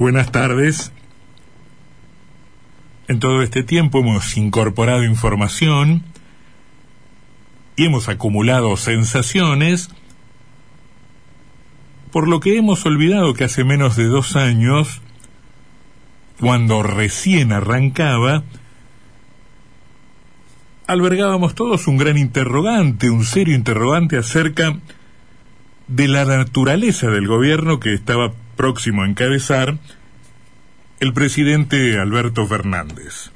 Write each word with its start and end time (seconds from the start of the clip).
Buenas 0.00 0.32
tardes. 0.32 0.92
En 3.06 3.20
todo 3.20 3.42
este 3.42 3.62
tiempo 3.62 3.98
hemos 3.98 4.34
incorporado 4.38 5.04
información 5.04 6.04
y 7.76 7.84
hemos 7.84 8.08
acumulado 8.08 8.78
sensaciones, 8.78 9.90
por 12.12 12.28
lo 12.28 12.40
que 12.40 12.56
hemos 12.56 12.86
olvidado 12.86 13.34
que 13.34 13.44
hace 13.44 13.62
menos 13.62 13.94
de 13.96 14.06
dos 14.06 14.36
años, 14.36 15.02
cuando 16.40 16.82
recién 16.82 17.52
arrancaba, 17.52 18.42
albergábamos 20.86 21.54
todos 21.54 21.86
un 21.86 21.98
gran 21.98 22.16
interrogante, 22.16 23.10
un 23.10 23.26
serio 23.26 23.54
interrogante 23.54 24.16
acerca 24.16 24.78
de 25.88 26.08
la 26.08 26.24
naturaleza 26.24 27.08
del 27.10 27.28
gobierno 27.28 27.80
que 27.80 27.92
estaba 27.92 28.32
próximo 28.60 29.04
a 29.04 29.06
encabezar 29.06 29.78
el 31.00 31.14
presidente 31.14 31.98
Alberto 31.98 32.46
Fernández. 32.46 33.30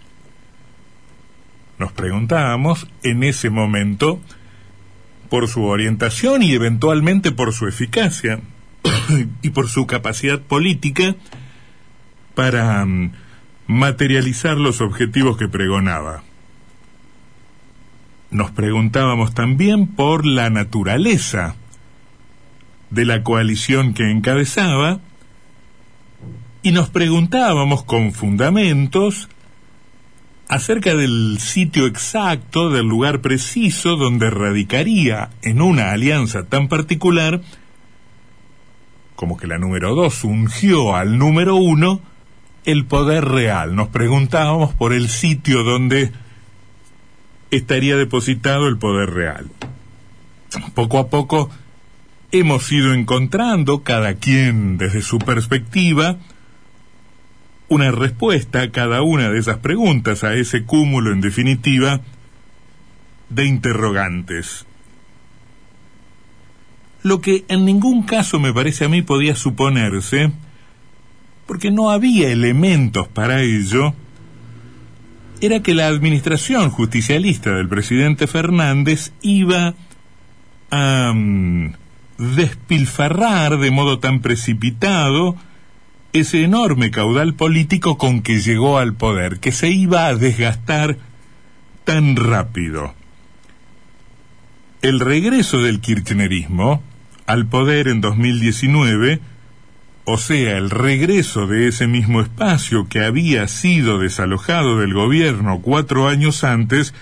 Nos 1.79 1.93
preguntábamos 1.93 2.87
en 3.03 3.23
ese 3.23 3.49
momento 3.49 4.21
por 5.31 5.49
su 5.49 5.65
orientación 5.65 6.43
y 6.43 6.53
eventualmente 6.53 7.33
por 7.33 7.55
su 7.55 7.67
eficacia 7.67 8.41
y 9.41 9.49
por 9.49 9.71
su 9.71 9.87
capacidad 9.87 10.43
política 10.43 11.17
para 12.35 12.85
mm, 12.85 13.13
materializar 13.67 14.59
los 14.59 14.83
objetivos 14.83 15.39
que 15.39 15.49
pregonaba. 15.49 16.23
Nos 18.31 18.51
preguntábamos 18.51 19.33
también 19.33 19.87
por 19.87 20.27
la 20.27 20.51
naturaleza 20.51 21.55
de 22.91 23.07
la 23.07 23.23
coalición 23.23 23.95
que 23.95 24.11
encabezaba 24.11 25.01
y 26.65 26.73
nos 26.73 26.89
preguntábamos 26.89 27.85
con 27.85 28.13
fundamentos 28.13 29.29
acerca 30.49 30.95
del 30.95 31.37
sitio 31.39 31.87
exacto, 31.87 32.71
del 32.71 32.87
lugar 32.87 33.21
preciso 33.21 33.97
donde 33.97 34.31
radicaría 34.31 35.29
en 35.43 35.61
una 35.61 35.93
alianza 35.93 36.47
tan 36.47 36.69
particular 36.69 37.43
como 39.15 39.37
que 39.37 39.47
la 39.47 39.59
número 39.59 39.95
dos 39.95 40.25
ungió 40.25 40.97
al 40.97 41.19
número 41.19 41.55
uno 41.57 42.01
el 42.65 42.87
poder 42.87 43.27
real. 43.27 43.77
Nos 43.77 43.89
preguntábamos 43.89 44.73
por 44.73 44.95
el 44.95 45.11
sitio 45.11 45.65
donde 45.65 46.13
estaría 47.51 47.97
depositado 47.97 48.69
el 48.69 48.79
poder 48.79 49.11
real. 49.11 49.51
Poco 50.75 50.99
a 50.99 51.09
poco 51.09 51.51
hemos 52.33 52.73
ido 52.73 52.95
encontrando, 52.95 53.83
cada 53.83 54.15
quien 54.15 54.79
desde 54.79 55.03
su 55.03 55.19
perspectiva, 55.19 56.17
una 57.69 57.91
respuesta 57.91 58.63
a 58.63 58.71
cada 58.71 59.03
una 59.03 59.31
de 59.31 59.39
esas 59.39 59.59
preguntas, 59.59 60.25
a 60.25 60.35
ese 60.35 60.65
cúmulo, 60.65 61.13
en 61.13 61.21
definitiva, 61.21 62.01
de 63.31 63.47
interrogantes. 63.47 64.67
Lo 67.03 67.21
que 67.21 67.45
en 67.49 67.65
ningún 67.65 68.05
caso 68.05 68.41
me 68.41 68.53
parece 68.53 68.85
a 68.85 68.89
mí 68.89 69.03
podía 69.03 69.37
suponerse, 69.37 70.33
porque 71.47 71.71
no 71.71 71.91
había 71.91 72.31
elementos 72.31 73.09
para 73.09 73.43
ello, 73.43 73.95
era 75.41 75.61
que 75.61 75.75
la 75.75 75.89
administración 75.89 76.71
justicialista 76.71 77.55
del 77.55 77.69
presidente 77.69 78.27
Fernández 78.27 79.13
iba 79.21 79.75
a 80.71 81.13
mm, 81.15 81.75
despilfarrar 82.37 83.59
de 83.59 83.71
modo 83.71 83.99
tan 83.99 84.21
precipitado 84.21 85.37
ese 86.15 86.45
enorme 86.45 86.93
caudal 86.93 87.35
político 87.35 87.99
con 87.99 88.23
que 88.23 88.39
llegó 88.39 88.79
al 88.79 88.95
poder, 88.95 89.41
que 89.41 89.51
se 89.51 89.71
iba 89.71 90.07
a 90.07 90.15
desgastar 90.15 90.97
tan 91.83 92.15
rápido. 92.15 92.95
El 94.81 95.01
regreso 95.01 95.61
del 95.61 95.81
kirchnerismo 95.81 96.83
al 97.27 97.47
poder 97.47 97.89
en 97.89 98.01
2019, 98.01 99.21
o 100.05 100.17
sea, 100.17 100.57
el 100.57 100.71
regreso 100.71 101.49
de 101.49 101.67
ese 101.67 101.89
mismo 101.89 102.21
espacio 102.21 102.87
que 102.89 103.05
había 103.05 103.49
sido 103.49 103.99
desalojado 103.99 104.79
del 104.79 104.95
gobierno 104.95 105.63
cuatro 105.63 106.07
años 106.07 106.45
antes, 106.45 106.95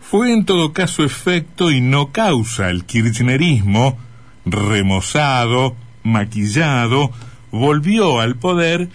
fue 0.00 0.32
en 0.32 0.44
todo 0.44 0.72
caso 0.72 1.02
efecto 1.02 1.72
y 1.72 1.80
no 1.80 2.12
causa 2.12 2.70
el 2.70 2.84
kirchnerismo 2.84 3.98
remozado, 4.44 5.74
maquillado, 6.04 7.10
volvió 7.54 8.20
al 8.20 8.36
poder 8.36 8.88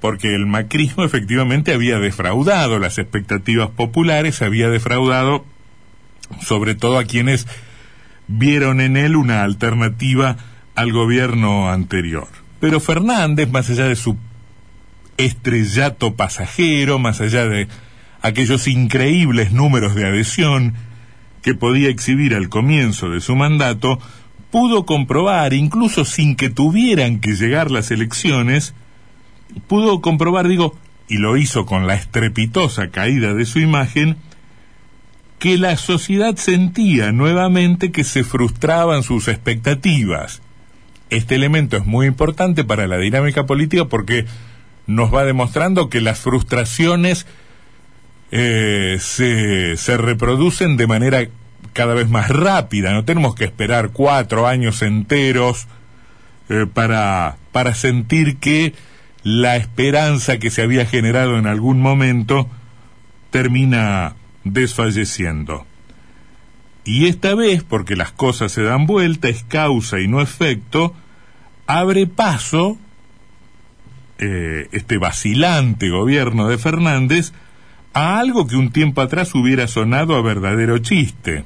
porque 0.00 0.34
el 0.34 0.46
macrismo 0.46 1.04
efectivamente 1.04 1.72
había 1.72 1.98
defraudado 1.98 2.78
las 2.78 2.98
expectativas 2.98 3.70
populares, 3.70 4.42
había 4.42 4.68
defraudado 4.68 5.44
sobre 6.40 6.74
todo 6.74 6.98
a 6.98 7.04
quienes 7.04 7.46
vieron 8.26 8.80
en 8.80 8.96
él 8.96 9.16
una 9.16 9.44
alternativa 9.44 10.36
al 10.74 10.92
gobierno 10.92 11.70
anterior. 11.70 12.28
Pero 12.58 12.80
Fernández, 12.80 13.48
más 13.50 13.70
allá 13.70 13.84
de 13.84 13.96
su 13.96 14.16
estrellato 15.16 16.14
pasajero, 16.14 16.98
más 16.98 17.20
allá 17.20 17.46
de 17.46 17.68
aquellos 18.22 18.66
increíbles 18.66 19.52
números 19.52 19.94
de 19.94 20.06
adhesión 20.06 20.74
que 21.42 21.54
podía 21.54 21.90
exhibir 21.90 22.34
al 22.34 22.48
comienzo 22.48 23.08
de 23.08 23.20
su 23.20 23.36
mandato, 23.36 24.00
pudo 24.56 24.86
comprobar, 24.86 25.52
incluso 25.52 26.06
sin 26.06 26.34
que 26.34 26.48
tuvieran 26.48 27.20
que 27.20 27.32
llegar 27.32 27.70
las 27.70 27.90
elecciones, 27.90 28.72
pudo 29.66 30.00
comprobar, 30.00 30.48
digo, 30.48 30.74
y 31.08 31.18
lo 31.18 31.36
hizo 31.36 31.66
con 31.66 31.86
la 31.86 31.94
estrepitosa 31.94 32.88
caída 32.88 33.34
de 33.34 33.44
su 33.44 33.58
imagen, 33.58 34.16
que 35.38 35.58
la 35.58 35.76
sociedad 35.76 36.36
sentía 36.36 37.12
nuevamente 37.12 37.92
que 37.92 38.02
se 38.02 38.24
frustraban 38.24 39.02
sus 39.02 39.28
expectativas. 39.28 40.40
Este 41.10 41.34
elemento 41.34 41.76
es 41.76 41.84
muy 41.84 42.06
importante 42.06 42.64
para 42.64 42.86
la 42.86 42.96
dinámica 42.96 43.44
política 43.44 43.84
porque 43.84 44.24
nos 44.86 45.14
va 45.14 45.26
demostrando 45.26 45.90
que 45.90 46.00
las 46.00 46.20
frustraciones 46.20 47.26
eh, 48.30 48.96
se, 49.00 49.76
se 49.76 49.98
reproducen 49.98 50.78
de 50.78 50.86
manera 50.86 51.28
cada 51.76 51.92
vez 51.92 52.08
más 52.08 52.30
rápida, 52.30 52.92
no 52.94 53.04
tenemos 53.04 53.34
que 53.34 53.44
esperar 53.44 53.90
cuatro 53.90 54.46
años 54.46 54.80
enteros 54.80 55.68
eh, 56.48 56.64
para, 56.72 57.36
para 57.52 57.74
sentir 57.74 58.38
que 58.38 58.72
la 59.22 59.56
esperanza 59.56 60.38
que 60.38 60.50
se 60.50 60.62
había 60.62 60.86
generado 60.86 61.38
en 61.38 61.46
algún 61.46 61.82
momento 61.82 62.48
termina 63.30 64.16
desfalleciendo. 64.44 65.66
Y 66.84 67.08
esta 67.08 67.34
vez, 67.34 67.62
porque 67.62 67.94
las 67.94 68.10
cosas 68.10 68.52
se 68.52 68.62
dan 68.62 68.86
vuelta, 68.86 69.28
es 69.28 69.44
causa 69.44 70.00
y 70.00 70.08
no 70.08 70.22
efecto, 70.22 70.94
abre 71.66 72.06
paso 72.06 72.78
eh, 74.18 74.68
este 74.72 74.96
vacilante 74.96 75.90
gobierno 75.90 76.48
de 76.48 76.56
Fernández 76.56 77.34
a 77.92 78.18
algo 78.18 78.46
que 78.46 78.56
un 78.56 78.70
tiempo 78.70 79.02
atrás 79.02 79.34
hubiera 79.34 79.68
sonado 79.68 80.14
a 80.14 80.22
verdadero 80.22 80.78
chiste. 80.78 81.44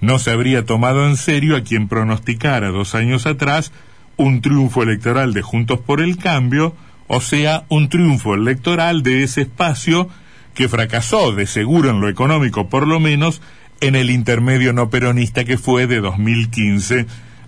No 0.00 0.18
se 0.18 0.30
habría 0.30 0.64
tomado 0.64 1.06
en 1.06 1.16
serio 1.16 1.56
a 1.56 1.62
quien 1.62 1.88
pronosticara 1.88 2.68
dos 2.68 2.94
años 2.94 3.26
atrás 3.26 3.72
un 4.16 4.40
triunfo 4.40 4.82
electoral 4.82 5.32
de 5.32 5.42
Juntos 5.42 5.80
por 5.80 6.00
el 6.00 6.18
Cambio, 6.18 6.74
o 7.06 7.20
sea, 7.20 7.64
un 7.68 7.88
triunfo 7.88 8.34
electoral 8.34 9.02
de 9.02 9.22
ese 9.22 9.42
espacio 9.42 10.08
que 10.54 10.68
fracasó, 10.68 11.32
de 11.32 11.46
seguro 11.46 11.90
en 11.90 12.00
lo 12.00 12.08
económico 12.08 12.68
por 12.68 12.86
lo 12.86 13.00
menos, 13.00 13.40
en 13.80 13.96
el 13.96 14.10
intermedio 14.10 14.72
no 14.72 14.90
peronista 14.90 15.44
que 15.44 15.56
fue 15.56 15.86
de 15.86 16.00
2015 16.00 17.06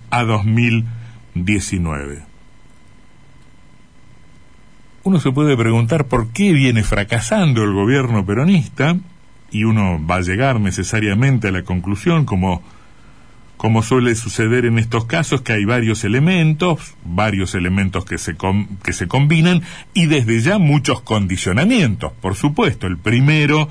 a 0.09 0.23
2019. 0.23 2.23
Uno 5.03 5.19
se 5.19 5.31
puede 5.31 5.57
preguntar 5.57 6.05
por 6.05 6.29
qué 6.29 6.53
viene 6.53 6.83
fracasando 6.83 7.63
el 7.63 7.73
gobierno 7.73 8.25
peronista, 8.25 8.95
y 9.53 9.65
uno 9.65 10.03
va 10.05 10.15
a 10.15 10.21
llegar 10.21 10.59
necesariamente 10.59 11.47
a 11.47 11.51
la 11.51 11.61
conclusión, 11.61 12.25
como, 12.25 12.63
como 13.55 13.83
suele 13.83 14.15
suceder 14.15 14.65
en 14.65 14.79
estos 14.79 15.05
casos, 15.05 15.41
que 15.41 15.53
hay 15.53 15.63
varios 15.63 16.03
elementos, 16.03 16.95
varios 17.05 17.53
elementos 17.53 18.03
que 18.03 18.17
se, 18.17 18.35
que 18.83 18.93
se 18.93 19.07
combinan 19.07 19.61
y 19.93 20.07
desde 20.07 20.41
ya 20.41 20.57
muchos 20.57 21.01
condicionamientos. 21.01 22.11
Por 22.19 22.33
supuesto, 22.35 22.87
el 22.87 22.97
primero, 22.97 23.69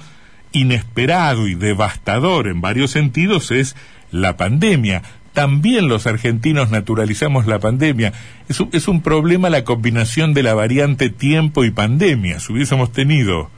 inesperado 0.52 1.48
y 1.48 1.56
devastador 1.56 2.46
en 2.46 2.60
varios 2.60 2.92
sentidos, 2.92 3.50
es 3.50 3.74
la 4.12 4.36
pandemia. 4.36 5.02
También 5.32 5.88
los 5.88 6.06
argentinos 6.06 6.70
naturalizamos 6.70 7.48
la 7.48 7.58
pandemia. 7.58 8.12
Es 8.48 8.60
un, 8.60 8.68
es 8.72 8.86
un 8.86 9.02
problema 9.02 9.50
la 9.50 9.64
combinación 9.64 10.32
de 10.32 10.44
la 10.44 10.54
variante 10.54 11.10
tiempo 11.10 11.64
y 11.64 11.72
pandemia. 11.72 12.38
Si 12.38 12.52
hubiésemos 12.52 12.92
tenido 12.92 13.50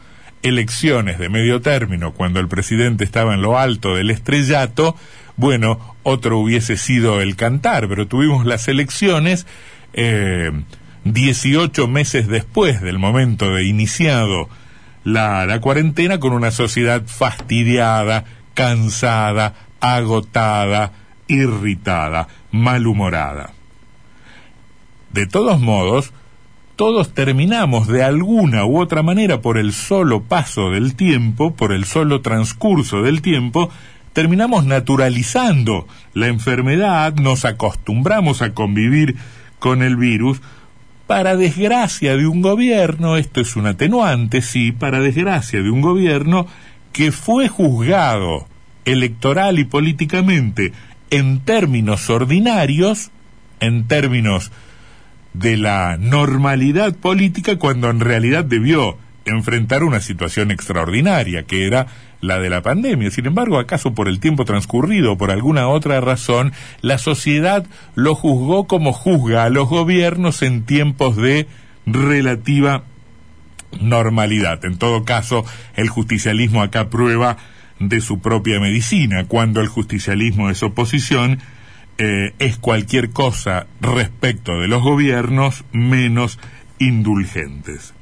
elecciones 0.44 1.18
de 1.18 1.30
medio 1.30 1.60
término 1.60 2.12
cuando 2.12 2.38
el 2.38 2.48
presidente 2.48 3.02
estaba 3.02 3.34
en 3.34 3.42
lo 3.42 3.58
alto 3.58 3.96
del 3.96 4.10
estrellato, 4.10 4.94
bueno, 5.36 5.96
otro 6.02 6.38
hubiese 6.38 6.76
sido 6.76 7.20
el 7.20 7.34
cantar, 7.34 7.88
pero 7.88 8.06
tuvimos 8.06 8.44
las 8.44 8.68
elecciones 8.68 9.46
eh, 9.94 10.52
18 11.04 11.88
meses 11.88 12.28
después 12.28 12.82
del 12.82 12.98
momento 12.98 13.52
de 13.52 13.64
iniciado 13.64 14.48
la, 15.02 15.46
la 15.46 15.60
cuarentena 15.60 16.20
con 16.20 16.32
una 16.32 16.50
sociedad 16.50 17.02
fastidiada, 17.06 18.24
cansada, 18.52 19.54
agotada, 19.80 20.92
irritada, 21.26 22.28
malhumorada. 22.52 23.52
De 25.10 25.26
todos 25.26 25.58
modos, 25.58 26.12
todos 26.76 27.14
terminamos 27.14 27.86
de 27.86 28.02
alguna 28.02 28.64
u 28.64 28.80
otra 28.80 29.02
manera 29.02 29.40
por 29.40 29.58
el 29.58 29.72
solo 29.72 30.22
paso 30.22 30.70
del 30.70 30.96
tiempo, 30.96 31.54
por 31.54 31.72
el 31.72 31.84
solo 31.84 32.20
transcurso 32.20 33.02
del 33.02 33.22
tiempo, 33.22 33.70
terminamos 34.12 34.64
naturalizando 34.64 35.86
la 36.14 36.28
enfermedad, 36.28 37.14
nos 37.16 37.44
acostumbramos 37.44 38.42
a 38.42 38.54
convivir 38.54 39.16
con 39.58 39.82
el 39.82 39.96
virus, 39.96 40.40
para 41.06 41.36
desgracia 41.36 42.16
de 42.16 42.26
un 42.26 42.40
gobierno, 42.40 43.16
esto 43.16 43.40
es 43.40 43.56
un 43.56 43.66
atenuante, 43.66 44.40
sí, 44.40 44.72
para 44.72 45.00
desgracia 45.00 45.62
de 45.62 45.70
un 45.70 45.80
gobierno 45.80 46.46
que 46.92 47.12
fue 47.12 47.48
juzgado 47.48 48.46
electoral 48.84 49.58
y 49.58 49.64
políticamente 49.64 50.72
en 51.10 51.40
términos 51.40 52.08
ordinarios, 52.08 53.10
en 53.60 53.86
términos 53.86 54.50
de 55.34 55.56
la 55.56 55.98
normalidad 55.98 56.94
política, 56.94 57.58
cuando 57.58 57.90
en 57.90 58.00
realidad 58.00 58.44
debió 58.44 58.96
enfrentar 59.26 59.84
una 59.84 60.00
situación 60.00 60.50
extraordinaria, 60.50 61.44
que 61.44 61.66
era 61.66 61.86
la 62.20 62.38
de 62.38 62.50
la 62.50 62.62
pandemia. 62.62 63.10
Sin 63.10 63.26
embargo, 63.26 63.58
acaso 63.58 63.94
por 63.94 64.08
el 64.08 64.20
tiempo 64.20 64.44
transcurrido 64.44 65.12
o 65.12 65.18
por 65.18 65.30
alguna 65.30 65.68
otra 65.68 66.00
razón, 66.00 66.52
la 66.80 66.98
sociedad 66.98 67.66
lo 67.94 68.14
juzgó 68.14 68.66
como 68.66 68.92
juzga 68.92 69.44
a 69.44 69.50
los 69.50 69.68
gobiernos 69.68 70.42
en 70.42 70.64
tiempos 70.64 71.16
de 71.16 71.46
relativa 71.86 72.84
normalidad. 73.80 74.64
En 74.64 74.78
todo 74.78 75.04
caso, 75.04 75.44
el 75.74 75.88
justicialismo 75.88 76.62
acá 76.62 76.88
prueba 76.88 77.36
de 77.80 78.00
su 78.00 78.20
propia 78.20 78.60
medicina. 78.60 79.24
Cuando 79.26 79.60
el 79.60 79.68
justicialismo 79.68 80.48
es 80.48 80.62
oposición, 80.62 81.40
eh, 81.98 82.34
es 82.38 82.56
cualquier 82.56 83.10
cosa 83.10 83.66
respecto 83.80 84.60
de 84.60 84.68
los 84.68 84.82
gobiernos 84.82 85.64
menos 85.72 86.38
indulgentes. 86.78 87.94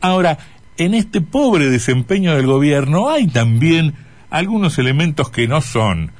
Ahora, 0.00 0.38
en 0.76 0.94
este 0.94 1.20
pobre 1.20 1.68
desempeño 1.70 2.34
del 2.36 2.46
gobierno 2.46 3.08
hay 3.10 3.26
también 3.28 3.94
algunos 4.30 4.78
elementos 4.78 5.30
que 5.30 5.48
no 5.48 5.60
son 5.60 6.12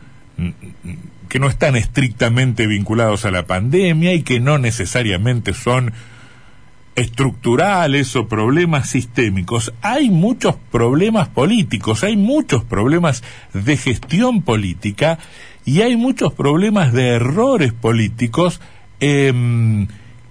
que 1.29 1.39
no 1.39 1.49
están 1.49 1.77
estrictamente 1.77 2.67
vinculados 2.67 3.25
a 3.25 3.31
la 3.31 3.47
pandemia 3.47 4.15
y 4.15 4.23
que 4.23 4.41
no 4.41 4.59
necesariamente 4.59 5.55
son 5.55 5.93
estructurales 6.95 8.17
o 8.17 8.27
problemas 8.27 8.89
sistémicos. 8.89 9.73
Hay 9.83 10.11
muchos 10.11 10.57
problemas 10.71 11.29
políticos, 11.29 12.05
hay 12.05 12.17
muchos 12.17 12.65
problemas 12.65 13.23
de 13.53 13.77
gestión 13.77 14.43
política 14.43 15.19
y 15.67 15.83
hay 15.83 15.97
muchos 15.97 16.33
problemas 16.33 16.95
de 16.95 17.09
errores 17.09 17.75
políticos 17.75 18.61
eh, 19.01 19.87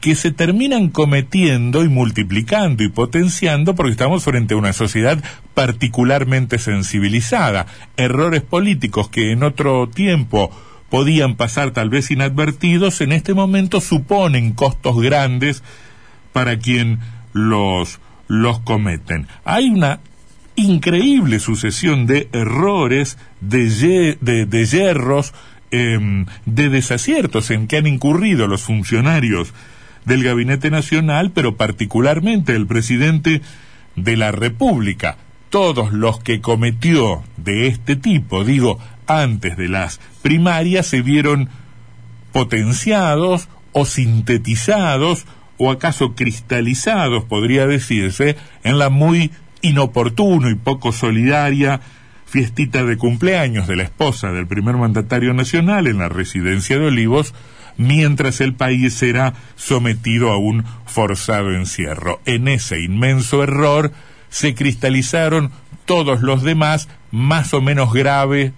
que 0.05 0.15
se 0.15 0.31
terminan 0.31 0.89
cometiendo 0.89 1.83
y 1.83 1.89
multiplicando 1.89 2.83
y 2.83 2.89
potenciando 2.89 3.75
porque 3.75 3.91
estamos 3.91 4.23
frente 4.23 4.53
a 4.53 4.57
una 4.57 4.71
sociedad 4.71 5.21
particularmente 5.53 6.57
sensibilizada. 6.57 7.65
Errores 7.97 8.43
políticos 8.43 9.09
que 9.09 9.31
en 9.31 9.43
otro 9.43 9.89
tiempo 9.89 10.51
podían 10.89 11.35
pasar 11.35 11.71
tal 11.71 11.89
vez 11.89 12.11
inadvertidos, 12.11 13.01
en 13.01 13.11
este 13.11 13.33
momento 13.33 13.81
suponen 13.81 14.53
costos 14.53 15.01
grandes 15.01 15.63
para 16.31 16.59
quien 16.59 16.99
los, 17.33 17.99
los 18.27 18.59
cometen. 18.59 19.27
Hay 19.43 19.69
una 19.69 19.99
increíble 20.55 21.39
sucesión 21.39 22.05
de 22.05 22.29
errores, 22.31 23.17
de, 23.41 24.17
de 24.21 24.65
yerros, 24.65 25.33
em, 25.71 26.25
de 26.45 26.69
desaciertos 26.69 27.51
en 27.51 27.67
que 27.67 27.77
han 27.77 27.87
incurrido 27.87 28.47
los 28.47 28.63
funcionarios 28.63 29.53
del 30.05 30.23
Gabinete 30.23 30.69
Nacional, 30.71 31.31
pero 31.31 31.55
particularmente 31.55 32.55
el 32.55 32.67
presidente 32.67 33.41
de 33.95 34.17
la 34.17 34.31
República. 34.31 35.17
Todos 35.49 35.91
los 35.93 36.19
que 36.19 36.41
cometió 36.41 37.23
de 37.37 37.67
este 37.67 37.95
tipo, 37.95 38.43
digo, 38.43 38.79
antes 39.07 39.57
de 39.57 39.69
las 39.69 39.99
primarias, 40.21 40.87
se 40.87 41.01
vieron 41.01 41.49
potenciados 42.31 43.47
o 43.71 43.85
sintetizados 43.85 45.25
o 45.57 45.71
acaso 45.71 46.15
cristalizados, 46.15 47.23
podría 47.23 47.65
decirse, 47.67 48.35
en 48.63 48.77
la 48.77 48.89
muy 48.89 49.31
inoportuno 49.65 50.49
y 50.49 50.55
poco 50.55 50.91
solidaria 50.91 51.81
fiestita 52.25 52.83
de 52.83 52.97
cumpleaños 52.97 53.67
de 53.67 53.75
la 53.75 53.83
esposa 53.83 54.31
del 54.31 54.47
primer 54.47 54.75
mandatario 54.75 55.33
nacional 55.33 55.87
en 55.87 55.99
la 55.99 56.09
residencia 56.09 56.77
de 56.77 56.87
Olivos, 56.87 57.33
mientras 57.77 58.41
el 58.41 58.53
país 58.53 58.93
será 58.93 59.33
sometido 59.55 60.31
a 60.31 60.37
un 60.37 60.65
forzado 60.85 61.53
encierro. 61.53 62.21
En 62.25 62.47
ese 62.47 62.81
inmenso 62.81 63.43
error 63.43 63.91
se 64.29 64.53
cristalizaron 64.53 65.51
todos 65.85 66.21
los 66.21 66.43
demás, 66.43 66.89
más 67.11 67.53
o 67.53 67.61
menos 67.61 67.93
grave 67.93 68.53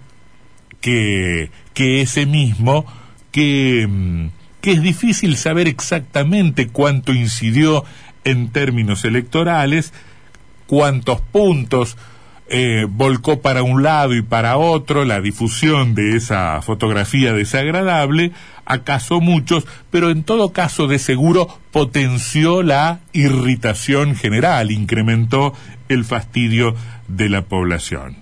que, 0.80 1.50
que 1.74 2.00
ese 2.00 2.26
mismo, 2.26 2.86
que, 3.30 3.86
mm, 3.88 4.26
que 4.60 4.72
es 4.72 4.82
difícil 4.82 5.36
saber 5.36 5.68
exactamente 5.68 6.68
cuánto 6.68 7.12
incidió 7.12 7.84
en 8.24 8.48
términos 8.48 9.04
electorales, 9.04 9.92
cuántos 10.68 11.20
puntos 11.20 11.96
eh, 12.50 12.86
volcó 12.88 13.42
para 13.42 13.62
un 13.62 13.82
lado 13.82 14.14
y 14.14 14.22
para 14.22 14.56
otro 14.56 15.04
la 15.04 15.20
difusión 15.20 15.94
de 15.94 16.16
esa 16.16 16.62
fotografía 16.62 17.32
desagradable, 17.32 18.32
acaso 18.64 19.20
muchos, 19.20 19.66
pero 19.90 20.10
en 20.10 20.22
todo 20.22 20.52
caso 20.52 20.86
de 20.86 20.98
seguro 20.98 21.58
potenció 21.72 22.62
la 22.62 23.00
irritación 23.12 24.14
general, 24.14 24.70
incrementó 24.70 25.54
el 25.88 26.04
fastidio 26.04 26.74
de 27.08 27.28
la 27.28 27.42
población. 27.42 28.16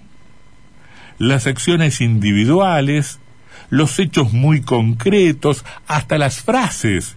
Las 1.19 1.47
acciones 1.47 2.01
individuales, 2.01 3.21
los 3.71 3.99
hechos 3.99 4.33
muy 4.33 4.61
concretos, 4.61 5.65
hasta 5.87 6.19
las 6.19 6.41
frases 6.41 7.17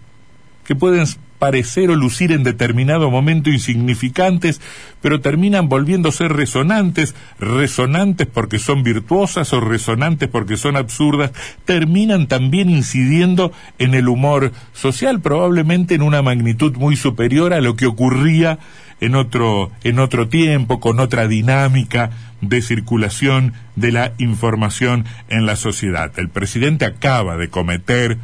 que 0.64 0.76
pueden 0.76 1.06
parecer 1.40 1.90
o 1.90 1.96
lucir 1.96 2.32
en 2.32 2.44
determinado 2.44 3.10
momento 3.10 3.50
insignificantes, 3.50 4.62
pero 5.02 5.22
terminan 5.22 5.70
volviéndose 5.70 6.28
resonantes, 6.28 7.16
resonantes 7.40 8.28
porque 8.28 8.60
son 8.60 8.84
virtuosas 8.84 9.54
o 9.54 9.62
resonantes 9.62 10.30
porque 10.30 10.58
son 10.58 10.76
absurdas, 10.76 11.32
terminan 11.66 12.28
también 12.28 12.70
incidiendo 12.70 13.52
en 13.80 13.96
el 13.96 14.10
humor 14.10 14.52
social, 14.74 15.22
probablemente 15.22 15.96
en 15.96 16.02
una 16.02 16.22
magnitud 16.22 16.76
muy 16.76 16.98
superior 16.98 17.54
a 17.54 17.62
lo 17.62 17.76
que 17.76 17.88
ocurría 17.88 18.60
en 19.00 19.16
otro, 19.16 19.72
en 19.84 20.00
otro 20.00 20.28
tiempo, 20.28 20.82
con 20.82 21.00
otra 21.00 21.28
dinámica 21.28 22.12
de 22.42 22.62
circulación 22.62 23.54
de 23.78 23.94
la 23.94 24.12
información 24.18 25.06
en 25.30 25.46
la 25.46 25.56
sociedad. 25.56 26.12
El 26.18 26.30
presidente 26.30 26.86
acaba 26.86 27.38
de 27.38 27.50
cometer 27.50 28.18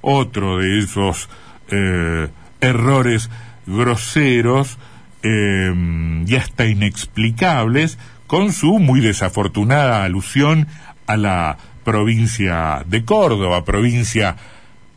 otro 0.00 0.58
de 0.58 0.78
esos 0.78 1.28
eh, 1.70 2.28
errores 2.60 3.30
groseros 3.66 4.78
eh, 5.22 5.72
y 6.26 6.34
hasta 6.36 6.66
inexplicables 6.66 7.98
con 8.26 8.52
su 8.52 8.78
muy 8.78 9.00
desafortunada 9.00 10.04
alusión 10.04 10.66
a 11.06 11.16
la 11.16 11.58
provincia 11.84 12.84
de 12.86 13.04
Córdoba, 13.04 13.64
provincia 13.64 14.36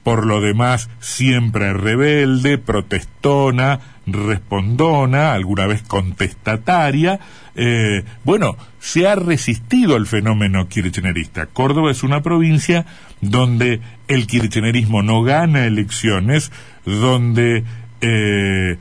por 0.03 0.25
lo 0.25 0.41
demás 0.41 0.89
siempre 0.99 1.73
rebelde, 1.73 2.57
protestona, 2.57 3.79
respondona, 4.05 5.33
alguna 5.33 5.65
vez 5.65 5.81
contestataria. 5.81 7.19
Eh, 7.55 8.03
bueno, 8.23 8.57
se 8.79 9.07
ha 9.07 9.15
resistido 9.15 9.95
al 9.95 10.07
fenómeno 10.07 10.67
kirchnerista. 10.67 11.45
Córdoba 11.47 11.91
es 11.91 12.03
una 12.03 12.21
provincia 12.21 12.85
donde 13.21 13.79
el 14.07 14.27
kirchnerismo 14.27 15.01
no 15.01 15.23
gana 15.23 15.65
elecciones, 15.65 16.51
donde 16.85 17.63
eh, 18.01 18.77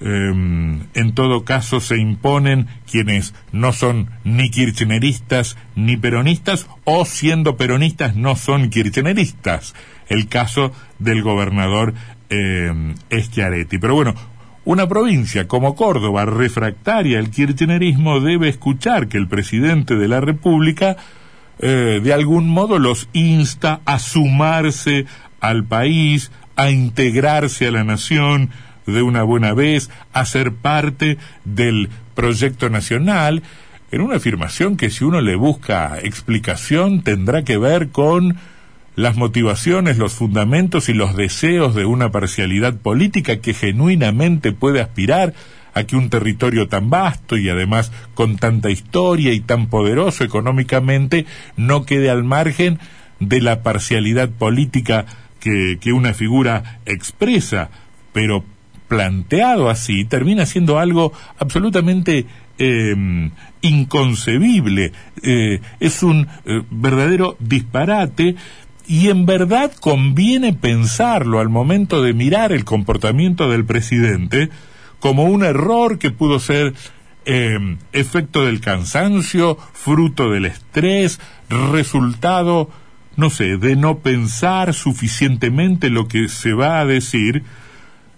em, 0.00 0.80
en 0.94 1.14
todo 1.14 1.44
caso 1.44 1.80
se 1.80 1.96
imponen 1.96 2.66
quienes 2.90 3.34
no 3.52 3.72
son 3.72 4.10
ni 4.24 4.50
kirchneristas 4.50 5.56
ni 5.74 5.96
peronistas 5.96 6.66
o 6.84 7.04
siendo 7.04 7.56
peronistas 7.56 8.16
no 8.16 8.36
son 8.36 8.70
kirchneristas. 8.70 9.74
El 10.08 10.28
caso 10.28 10.72
del 10.98 11.22
gobernador 11.22 11.94
eh, 12.30 12.94
Schiaretti. 13.12 13.78
Pero 13.78 13.94
bueno, 13.94 14.14
una 14.64 14.88
provincia 14.88 15.46
como 15.46 15.74
Córdoba, 15.74 16.24
refractaria 16.24 17.18
al 17.18 17.30
kirchnerismo, 17.30 18.20
debe 18.20 18.48
escuchar 18.48 19.08
que 19.08 19.16
el 19.16 19.28
presidente 19.28 19.94
de 19.96 20.08
la 20.08 20.20
República 20.20 20.96
eh, 21.58 22.00
de 22.02 22.12
algún 22.12 22.48
modo 22.48 22.78
los 22.78 23.08
insta 23.14 23.80
a 23.86 23.98
sumarse 23.98 25.06
al 25.40 25.64
país, 25.64 26.30
a 26.54 26.70
integrarse 26.70 27.66
a 27.66 27.70
la 27.70 27.84
nación 27.84 28.50
de 28.86 29.02
una 29.02 29.22
buena 29.22 29.52
vez, 29.52 29.90
a 30.12 30.24
ser 30.24 30.52
parte 30.52 31.18
del 31.44 31.90
proyecto 32.14 32.70
nacional, 32.70 33.42
en 33.90 34.00
una 34.00 34.16
afirmación 34.16 34.76
que 34.76 34.90
si 34.90 35.04
uno 35.04 35.20
le 35.20 35.36
busca 35.36 35.98
explicación 36.00 37.02
tendrá 37.02 37.44
que 37.44 37.56
ver 37.56 37.90
con 37.90 38.36
las 38.96 39.16
motivaciones, 39.16 39.98
los 39.98 40.14
fundamentos 40.14 40.88
y 40.88 40.94
los 40.94 41.14
deseos 41.14 41.74
de 41.74 41.84
una 41.84 42.10
parcialidad 42.10 42.74
política 42.74 43.36
que 43.40 43.52
genuinamente 43.52 44.52
puede 44.52 44.80
aspirar 44.80 45.34
a 45.74 45.84
que 45.84 45.96
un 45.96 46.08
territorio 46.08 46.68
tan 46.68 46.88
vasto 46.88 47.36
y 47.36 47.50
además 47.50 47.92
con 48.14 48.38
tanta 48.38 48.70
historia 48.70 49.34
y 49.34 49.40
tan 49.40 49.66
poderoso 49.66 50.24
económicamente 50.24 51.26
no 51.58 51.84
quede 51.84 52.08
al 52.08 52.24
margen 52.24 52.78
de 53.20 53.42
la 53.42 53.62
parcialidad 53.62 54.30
política 54.30 55.04
que, 55.38 55.76
que 55.78 55.92
una 55.92 56.14
figura 56.14 56.80
expresa, 56.86 57.68
pero 58.14 58.42
planteado 58.88 59.68
así 59.68 60.04
termina 60.04 60.46
siendo 60.46 60.78
algo 60.78 61.12
absolutamente 61.38 62.26
eh, 62.58 63.30
inconcebible. 63.60 64.92
Eh, 65.22 65.60
es 65.80 66.02
un 66.02 66.28
eh, 66.44 66.62
verdadero 66.70 67.36
disparate 67.40 68.36
y 68.86 69.08
en 69.08 69.26
verdad 69.26 69.72
conviene 69.80 70.52
pensarlo 70.52 71.40
al 71.40 71.48
momento 71.48 72.02
de 72.02 72.14
mirar 72.14 72.52
el 72.52 72.64
comportamiento 72.64 73.50
del 73.50 73.64
presidente 73.64 74.50
como 75.00 75.24
un 75.24 75.44
error 75.44 75.98
que 75.98 76.10
pudo 76.10 76.38
ser 76.38 76.74
eh, 77.26 77.76
efecto 77.92 78.44
del 78.44 78.60
cansancio, 78.60 79.58
fruto 79.72 80.30
del 80.30 80.46
estrés, 80.46 81.20
resultado, 81.48 82.70
no 83.16 83.30
sé, 83.30 83.56
de 83.56 83.74
no 83.74 83.98
pensar 83.98 84.72
suficientemente 84.74 85.90
lo 85.90 86.06
que 86.06 86.28
se 86.28 86.52
va 86.52 86.80
a 86.80 86.86
decir, 86.86 87.42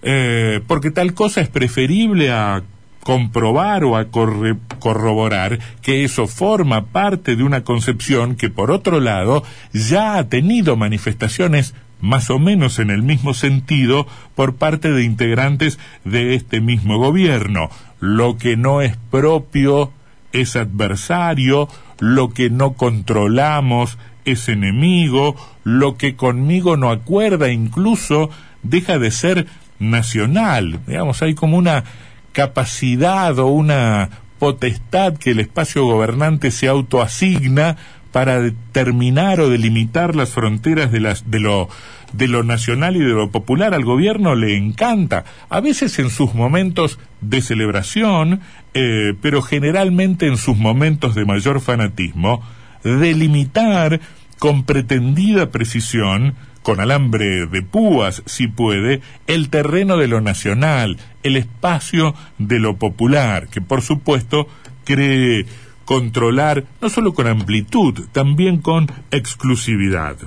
eh, 0.02 0.60
porque 0.66 0.90
tal 0.90 1.14
cosa 1.14 1.40
es 1.40 1.48
preferible 1.48 2.30
a 2.30 2.62
comprobar 3.02 3.84
o 3.84 3.96
a 3.96 4.06
corroborar 4.10 5.58
que 5.80 6.04
eso 6.04 6.26
forma 6.26 6.86
parte 6.86 7.36
de 7.36 7.42
una 7.42 7.64
concepción 7.64 8.36
que 8.36 8.50
por 8.50 8.70
otro 8.70 9.00
lado 9.00 9.44
ya 9.72 10.18
ha 10.18 10.28
tenido 10.28 10.76
manifestaciones 10.76 11.74
más 12.00 12.30
o 12.30 12.38
menos 12.38 12.78
en 12.78 12.90
el 12.90 13.02
mismo 13.02 13.34
sentido 13.34 14.06
por 14.34 14.56
parte 14.56 14.92
de 14.92 15.04
integrantes 15.04 15.78
de 16.04 16.34
este 16.34 16.60
mismo 16.60 16.98
gobierno. 16.98 17.70
Lo 17.98 18.36
que 18.36 18.56
no 18.56 18.82
es 18.82 18.96
propio 19.10 19.92
es 20.32 20.56
adversario, 20.56 21.68
lo 21.98 22.30
que 22.30 22.50
no 22.50 22.74
controlamos 22.74 23.98
es 24.24 24.48
enemigo, 24.48 25.34
lo 25.64 25.96
que 25.96 26.14
conmigo 26.14 26.76
no 26.76 26.90
acuerda 26.90 27.50
incluso 27.50 28.30
deja 28.62 28.98
de 28.98 29.10
ser 29.10 29.46
nacional. 29.78 30.80
Digamos, 30.86 31.22
hay 31.22 31.34
como 31.34 31.56
una 31.56 31.84
capacidad 32.32 33.38
o 33.38 33.46
una 33.46 34.10
potestad 34.38 35.16
que 35.16 35.32
el 35.32 35.40
espacio 35.40 35.84
gobernante 35.84 36.50
se 36.50 36.68
autoasigna 36.68 37.76
para 38.12 38.40
determinar 38.40 39.40
o 39.40 39.50
delimitar 39.50 40.16
las 40.16 40.30
fronteras 40.30 40.90
de, 40.90 41.00
las, 41.00 41.30
de, 41.30 41.40
lo, 41.40 41.68
de 42.12 42.28
lo 42.28 42.42
nacional 42.42 42.96
y 42.96 43.00
de 43.00 43.12
lo 43.12 43.30
popular 43.30 43.74
al 43.74 43.84
gobierno 43.84 44.34
le 44.34 44.56
encanta, 44.56 45.24
a 45.50 45.60
veces 45.60 45.98
en 45.98 46.10
sus 46.10 46.34
momentos 46.34 46.98
de 47.20 47.42
celebración, 47.42 48.40
eh, 48.74 49.14
pero 49.20 49.42
generalmente 49.42 50.26
en 50.26 50.36
sus 50.36 50.56
momentos 50.56 51.14
de 51.14 51.26
mayor 51.26 51.60
fanatismo, 51.60 52.42
delimitar 52.82 54.00
con 54.38 54.64
pretendida 54.64 55.50
precisión 55.50 56.34
con 56.68 56.80
alambre 56.80 57.46
de 57.46 57.62
púas, 57.62 58.22
si 58.26 58.46
puede, 58.46 59.00
el 59.26 59.48
terreno 59.48 59.96
de 59.96 60.06
lo 60.06 60.20
nacional, 60.20 60.98
el 61.22 61.36
espacio 61.36 62.14
de 62.36 62.58
lo 62.58 62.76
popular, 62.76 63.48
que 63.48 63.62
por 63.62 63.80
supuesto 63.80 64.46
cree 64.84 65.46
controlar 65.86 66.66
no 66.82 66.90
solo 66.90 67.14
con 67.14 67.26
amplitud, 67.26 68.08
también 68.12 68.58
con 68.58 68.92
exclusividad. 69.10 70.18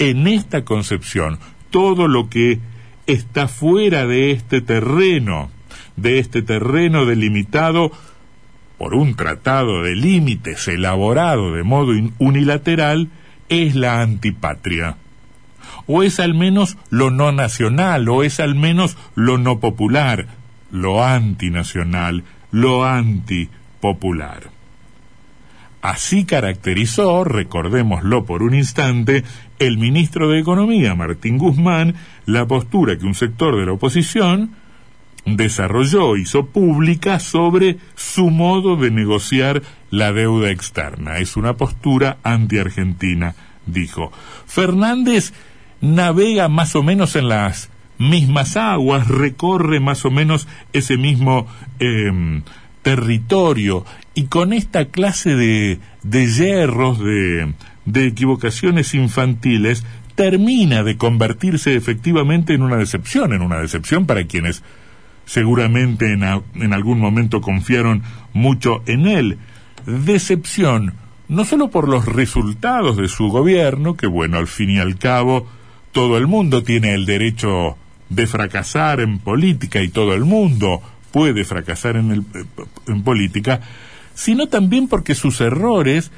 En 0.00 0.26
esta 0.26 0.64
concepción, 0.64 1.38
todo 1.70 2.08
lo 2.08 2.28
que 2.28 2.58
está 3.06 3.46
fuera 3.46 4.08
de 4.08 4.32
este 4.32 4.60
terreno, 4.60 5.52
de 5.94 6.18
este 6.18 6.42
terreno 6.42 7.06
delimitado 7.06 7.92
por 8.78 8.94
un 8.94 9.14
tratado 9.14 9.84
de 9.84 9.94
límites 9.94 10.66
elaborado 10.66 11.52
de 11.52 11.62
modo 11.62 11.92
unilateral, 12.18 13.10
es 13.48 13.76
la 13.76 14.02
antipatria 14.02 14.96
o 15.86 16.02
es 16.02 16.20
al 16.20 16.34
menos 16.34 16.76
lo 16.90 17.10
no 17.10 17.32
nacional, 17.32 18.08
o 18.08 18.22
es 18.22 18.40
al 18.40 18.54
menos 18.54 18.96
lo 19.14 19.38
no 19.38 19.60
popular, 19.60 20.26
lo 20.70 21.04
antinacional, 21.04 22.24
lo 22.50 22.84
antipopular. 22.84 24.50
Así 25.82 26.24
caracterizó, 26.24 27.24
recordémoslo 27.24 28.26
por 28.26 28.42
un 28.42 28.54
instante, 28.54 29.24
el 29.58 29.78
ministro 29.78 30.28
de 30.28 30.38
Economía, 30.38 30.94
Martín 30.94 31.38
Guzmán, 31.38 31.94
la 32.26 32.46
postura 32.46 32.98
que 32.98 33.06
un 33.06 33.14
sector 33.14 33.58
de 33.58 33.64
la 33.64 33.72
oposición 33.72 34.50
desarrolló, 35.24 36.16
hizo 36.16 36.46
pública 36.46 37.18
sobre 37.18 37.78
su 37.94 38.30
modo 38.30 38.76
de 38.76 38.90
negociar 38.90 39.62
la 39.90 40.12
deuda 40.12 40.50
externa. 40.50 41.18
Es 41.18 41.36
una 41.36 41.54
postura 41.56 42.18
anti-argentina, 42.22 43.34
dijo. 43.66 44.12
Fernández 44.46 45.32
navega 45.80 46.48
más 46.48 46.76
o 46.76 46.82
menos 46.82 47.16
en 47.16 47.28
las 47.28 47.70
mismas 47.98 48.56
aguas, 48.56 49.08
recorre 49.08 49.80
más 49.80 50.04
o 50.04 50.10
menos 50.10 50.48
ese 50.72 50.96
mismo 50.96 51.46
em, 51.78 52.42
territorio 52.82 53.84
y 54.14 54.24
con 54.24 54.52
esta 54.52 54.86
clase 54.86 55.34
de, 55.34 55.78
de 56.02 56.26
hierros, 56.26 56.98
de, 56.98 57.52
de 57.84 58.06
equivocaciones 58.06 58.94
infantiles, 58.94 59.84
termina 60.14 60.82
de 60.82 60.96
convertirse 60.96 61.76
efectivamente 61.76 62.54
en 62.54 62.62
una 62.62 62.76
decepción, 62.76 63.32
en 63.32 63.42
una 63.42 63.58
decepción 63.58 64.06
para 64.06 64.24
quienes 64.26 64.62
seguramente 65.24 66.12
en, 66.12 66.24
en, 66.24 66.72
algún 66.72 66.98
momento 66.98 67.40
confiaron 67.40 68.02
mucho 68.32 68.82
en 68.86 69.06
él. 69.06 69.38
Decepción 69.86 70.94
no 71.28 71.44
solo 71.44 71.70
por 71.70 71.88
los 71.88 72.06
resultados 72.06 72.96
de 72.96 73.08
su 73.08 73.28
gobierno, 73.28 73.96
que 73.96 74.08
bueno, 74.08 74.38
al 74.38 74.48
fin 74.48 74.70
y 74.70 74.78
al 74.78 74.98
cabo 74.98 75.46
todo 75.92 76.16
el 76.18 76.26
mundo 76.26 76.62
tiene 76.62 76.94
el 76.94 77.06
derecho 77.06 77.76
de 78.08 78.26
fracasar 78.26 79.00
en 79.00 79.18
política 79.18 79.82
y 79.82 79.88
todo 79.88 80.14
el 80.14 80.24
mundo 80.24 80.82
puede 81.12 81.44
fracasar 81.44 81.96
en, 81.96 82.10
el, 82.10 82.24
en 82.86 83.02
política, 83.02 83.60
sino 84.14 84.48
también 84.48 84.88
porque 84.88 85.14
sus 85.14 85.40
errores 85.40 86.10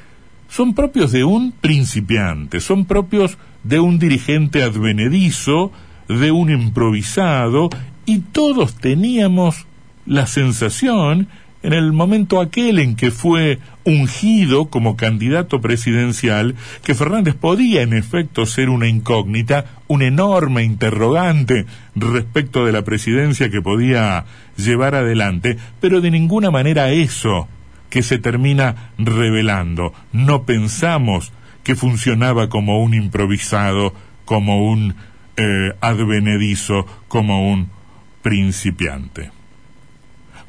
son 0.49 0.75
propios 0.75 1.11
de 1.11 1.23
un 1.23 1.51
principiante, 1.51 2.59
son 2.59 2.85
propios 2.85 3.37
de 3.63 3.79
un 3.79 3.97
dirigente 3.97 4.61
advenedizo, 4.61 5.71
de 6.07 6.31
un 6.31 6.51
improvisado, 6.51 7.69
y 8.05 8.19
todos 8.19 8.75
teníamos 8.75 9.65
la 10.05 10.27
sensación 10.27 11.27
en 11.63 11.71
el 11.71 11.93
momento 11.93 12.41
aquel 12.41 12.77
en 12.79 12.95
que 12.95 13.09
fue 13.09 13.59
ungido 13.85 14.65
como 14.65 14.97
candidato 14.97 15.61
presidencial, 15.61 16.55
que 16.83 16.93
Fernández 16.93 17.35
podía 17.35 17.81
en 17.81 17.93
efecto 17.93 18.45
ser 18.45 18.69
una 18.69 18.87
incógnita, 18.87 19.65
un 19.87 20.01
enorme 20.01 20.63
interrogante 20.63 21.65
respecto 21.95 22.65
de 22.65 22.73
la 22.73 22.83
presidencia 22.83 23.49
que 23.49 23.61
podía 23.61 24.25
llevar 24.57 24.93
adelante, 24.93 25.57
pero 25.79 26.01
de 26.01 26.11
ninguna 26.11 26.51
manera 26.51 26.91
eso 26.91 27.47
que 27.89 28.03
se 28.03 28.19
termina 28.19 28.91
revelando. 28.97 29.93
No 30.11 30.43
pensamos 30.43 31.31
que 31.63 31.75
funcionaba 31.75 32.49
como 32.49 32.83
un 32.83 32.93
improvisado, 32.93 33.93
como 34.25 34.69
un 34.69 34.95
eh, 35.37 35.71
advenedizo, 35.79 36.85
como 37.07 37.49
un 37.49 37.69
principiante 38.21 39.31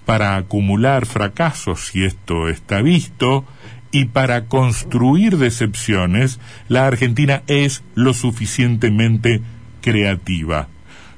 para 0.04 0.36
acumular 0.36 1.06
fracasos, 1.06 1.86
si 1.86 2.04
esto 2.04 2.48
está 2.48 2.82
visto, 2.82 3.44
y 3.90 4.06
para 4.06 4.46
construir 4.46 5.38
decepciones, 5.38 6.40
la 6.68 6.86
Argentina 6.86 7.42
es 7.46 7.84
lo 7.94 8.12
suficientemente 8.12 9.40
creativa. 9.80 10.68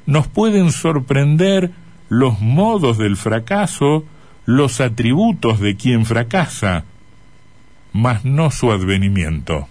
Nos 0.04 0.28
pueden 0.28 0.70
sorprender 0.72 1.70
los 2.08 2.40
modos 2.40 2.98
del 2.98 3.16
fracaso, 3.16 4.04
los 4.44 4.80
atributos 4.80 5.58
de 5.58 5.76
quien 5.76 6.04
fracasa, 6.04 6.84
mas 7.92 8.24
no 8.24 8.50
su 8.50 8.70
advenimiento. 8.70 9.68